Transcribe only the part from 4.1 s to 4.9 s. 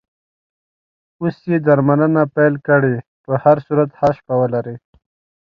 شپه ولرې.